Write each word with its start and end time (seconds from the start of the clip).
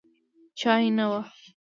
چای 0.59 0.87
نه 0.97 1.05
و. 1.11 1.13